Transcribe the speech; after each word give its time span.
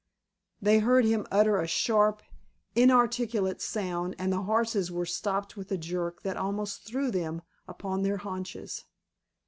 They 0.59 0.79
heard 0.79 1.05
him 1.05 1.27
utter 1.29 1.61
a 1.61 1.67
sharp, 1.67 2.23
inarticulate 2.75 3.61
sound, 3.61 4.15
and 4.17 4.33
the 4.33 4.41
horses 4.41 4.91
were 4.91 5.05
stopped 5.05 5.55
with 5.55 5.71
a 5.71 5.77
jerk 5.77 6.23
that 6.23 6.37
almost 6.37 6.81
threw 6.85 7.11
them 7.11 7.43
upon 7.67 8.01
their 8.01 8.17
haunches. 8.17 8.85